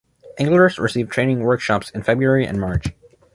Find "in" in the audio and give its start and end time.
1.91-2.01